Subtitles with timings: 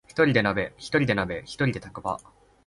[0.07, 1.13] ひとりで鍋、ひとりで
[1.79, 2.19] タコパ